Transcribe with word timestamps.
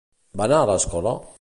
Va 0.41 0.47
anar 0.47 0.61
a 0.61 0.69
l'escola? 0.71 1.15